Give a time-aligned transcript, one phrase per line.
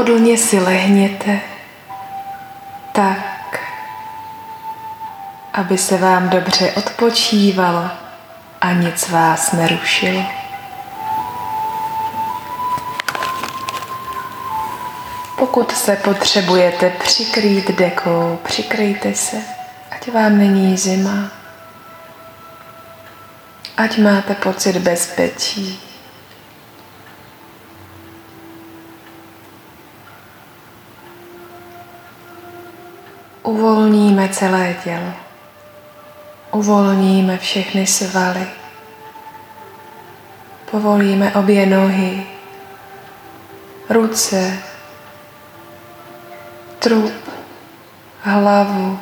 [0.00, 1.40] pohodlně si lehněte
[2.92, 3.60] tak,
[5.52, 7.90] aby se vám dobře odpočívalo
[8.60, 10.22] a nic vás nerušilo.
[15.38, 19.36] Pokud se potřebujete přikrýt dekou, přikryjte se,
[19.90, 21.30] ať vám není zima,
[23.76, 25.89] ať máte pocit bezpečí.
[33.42, 35.12] Uvolníme celé tělo.
[36.52, 38.46] Uvolníme všechny svaly.
[40.70, 42.26] Povolíme obě nohy,
[43.90, 44.58] ruce,
[46.78, 47.12] trup,
[48.22, 48.98] hlavu.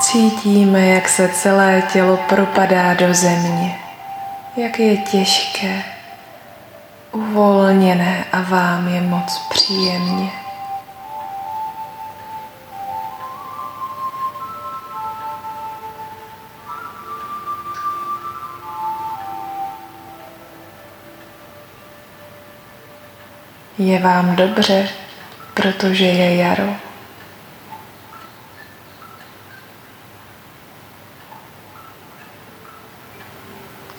[0.00, 3.83] Cítíme, jak se celé tělo propadá do země,
[4.56, 5.82] jak je těžké,
[7.12, 10.30] uvolněné a vám je moc příjemně.
[23.78, 24.88] Je vám dobře,
[25.54, 26.93] protože je jaro.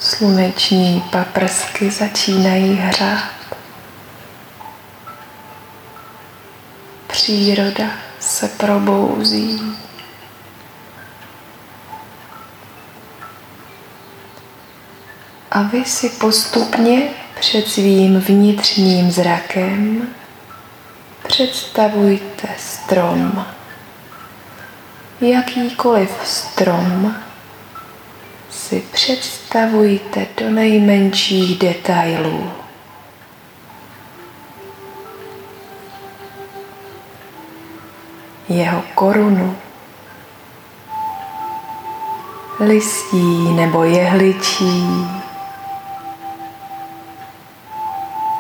[0.06, 3.30] Sluneční paprsky začínají hřát.
[7.08, 7.88] Příroda
[8.20, 9.62] se probouzí.
[15.52, 17.02] A vy si postupně
[17.40, 20.08] před svým vnitřním zrakem
[21.28, 23.46] představujte strom.
[25.22, 27.25] Jakýkoliv strom
[28.56, 32.52] si představujte do nejmenších detailů.
[38.50, 39.58] Jeho korunu,
[42.60, 44.88] listí nebo jehličí,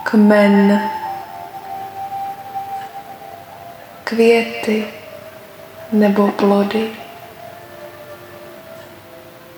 [0.03, 0.81] kmen,
[4.03, 4.87] květy
[5.91, 7.04] nebo plody,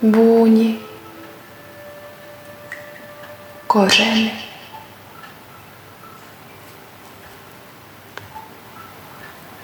[0.02, 0.80] vůni,
[3.68, 4.32] kořeny.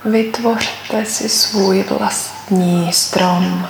[0.05, 3.67] Vytvořte si svůj vlastní strom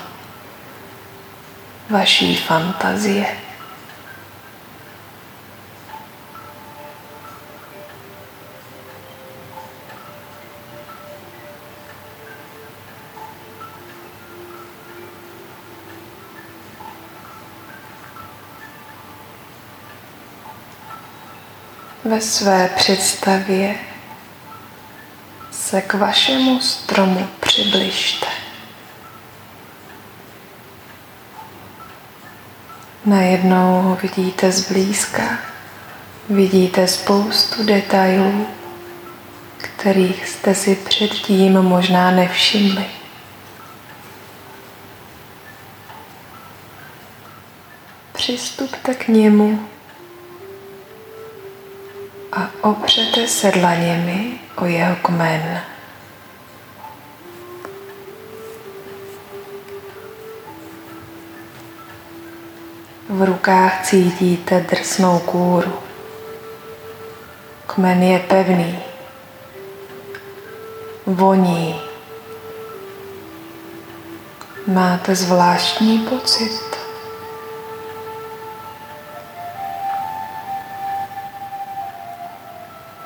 [1.90, 3.26] vaší fantazie.
[22.06, 23.76] Ve své představě
[25.52, 28.28] se k vašemu stromu přibližte.
[33.06, 35.40] Najednou ho vidíte zblízka,
[36.30, 38.48] vidíte spoustu detailů,
[39.58, 42.86] kterých jste si předtím možná nevšimli.
[48.14, 49.73] Přistupte k němu
[52.36, 55.62] a opřete se dlaněmi o jeho kmen.
[63.10, 65.74] V rukách cítíte drsnou kůru.
[67.68, 68.80] Kmen je pevný,
[71.06, 71.82] voní.
[74.68, 76.73] Máte zvláštní pocit.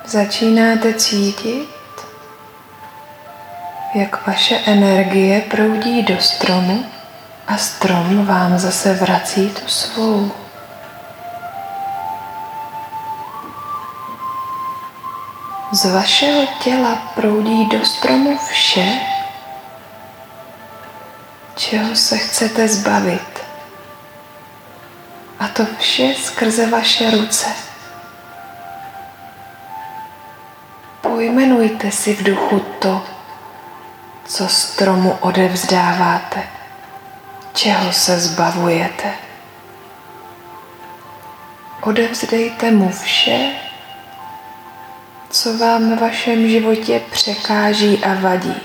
[0.07, 1.69] Začínáte cítit,
[3.93, 6.85] jak vaše energie proudí do stromu
[7.47, 10.31] a strom vám zase vrací tu svou.
[15.71, 18.99] Z vašeho těla proudí do stromu vše,
[21.55, 23.39] čeho se chcete zbavit.
[25.39, 27.67] A to vše skrze vaše ruce.
[31.17, 33.03] Pojmenujte si v duchu to,
[34.25, 36.43] co stromu odevzdáváte,
[37.53, 39.13] čeho se zbavujete.
[41.81, 43.51] Odevzdejte mu vše,
[45.29, 48.61] co vám v vašem životě překáží a vadí.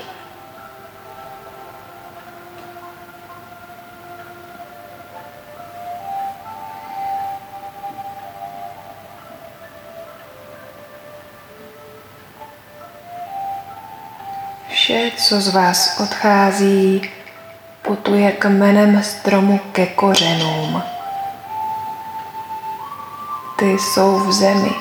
[14.83, 17.09] Vše, co z vás odchází,
[17.81, 20.83] putuje kmenem stromu ke kořenům.
[23.55, 24.71] Ty jsou v zemi.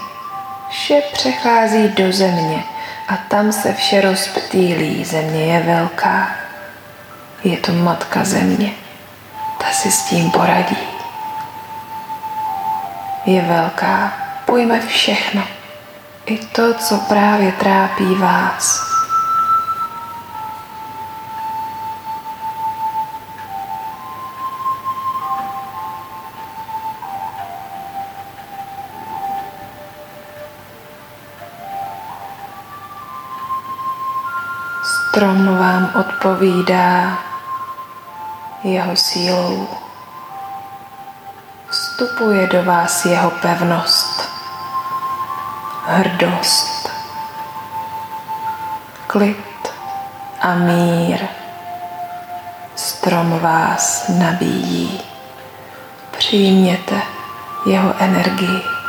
[0.70, 2.64] Vše přechází do země
[3.08, 5.04] a tam se vše rozptýlí.
[5.04, 6.31] Země je velká.
[7.44, 8.72] Je to matka země.
[9.58, 10.78] Ta si s tím poradí.
[13.26, 14.12] Je velká.
[14.46, 15.43] Pojme všechno.
[16.26, 18.91] I to, co právě trápí vás.
[35.12, 37.19] Strom vám odpovídá
[38.64, 39.69] jeho sílou.
[41.69, 44.29] Vstupuje do vás jeho pevnost,
[45.87, 46.88] hrdost,
[49.06, 49.69] klid
[50.41, 51.20] a mír.
[52.76, 55.00] Strom vás nabíjí.
[56.11, 57.03] Přijměte
[57.67, 58.81] jeho energii.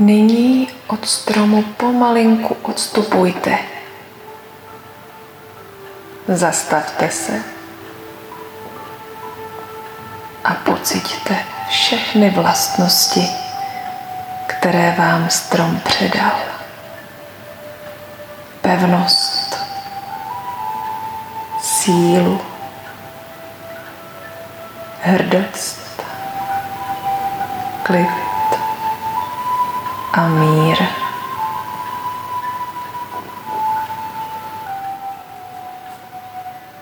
[0.00, 3.58] Nyní od stromu pomalinku odstupujte.
[6.28, 7.42] Zastavte se
[10.44, 13.28] a pociťte všechny vlastnosti,
[14.46, 16.38] které vám strom předal.
[18.60, 19.56] Pevnost,
[21.62, 22.40] sílu,
[25.02, 26.02] hrdost,
[27.82, 28.19] klid
[30.12, 30.76] a mír.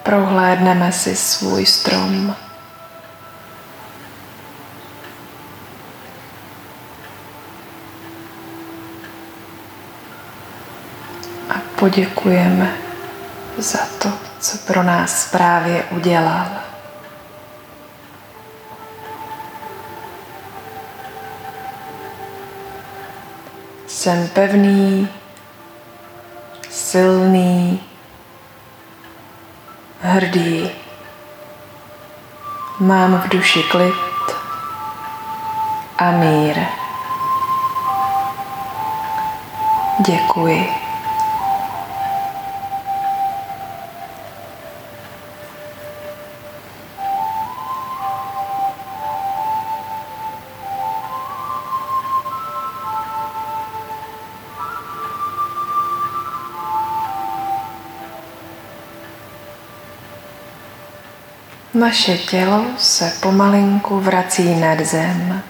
[0.03, 2.37] Prohlédneme si svůj strom.
[11.51, 12.77] A poděkujeme
[13.59, 16.68] za to, co pro nás právě udělal.
[23.99, 25.09] Jsem pevný,
[26.71, 27.81] silný,
[30.01, 30.71] hrdý.
[32.81, 33.95] Mám v duši klid
[35.99, 36.57] a mír.
[40.07, 40.88] Děkuji.
[61.79, 65.43] Naše tělo se pomalinku vrací nad zem.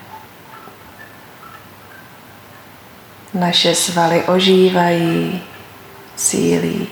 [3.35, 5.43] Naše svaly ožívají,
[6.17, 6.89] sílí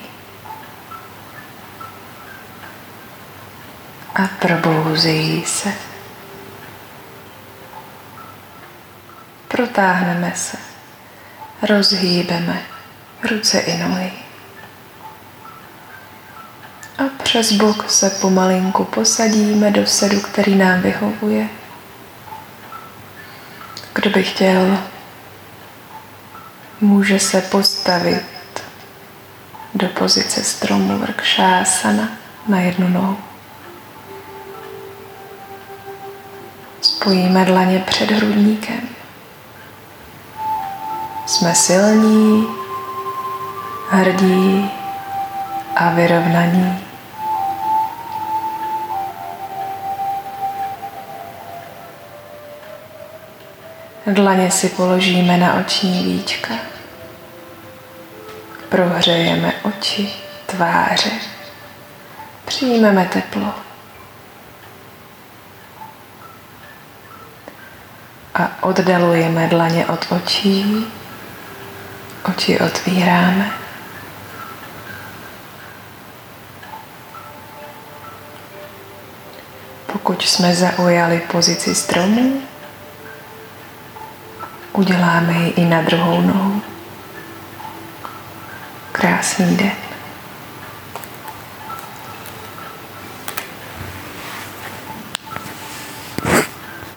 [4.15, 5.73] a probouzejí se.
[9.47, 10.57] Protáhneme se,
[11.61, 12.61] rozhýbeme
[13.29, 14.26] ruce i nohy.
[17.37, 21.47] Přes bok se pomalinku posadíme do sedu, který nám vyhovuje.
[23.93, 24.77] Kdo by chtěl,
[26.81, 28.23] může se postavit
[29.75, 32.09] do pozice stromu vrkšásana
[32.47, 33.17] na jednu nohu.
[36.81, 38.89] Spojíme dlaně před hrudníkem.
[41.25, 42.47] Jsme silní,
[43.89, 44.71] hrdí
[45.75, 46.86] a vyrovnaní.
[54.13, 56.53] Dlaně si položíme na oční víčka.
[58.69, 60.09] Prohřejeme oči,
[60.45, 61.11] tváře.
[62.45, 63.53] Přijmeme teplo.
[68.35, 70.85] A oddalujeme dlaně od očí.
[72.29, 73.51] Oči otvíráme.
[79.91, 82.41] Pokud jsme zaujali pozici stromu,
[84.77, 86.61] uděláme ji i na druhou nohu.
[88.91, 89.86] Krásný den.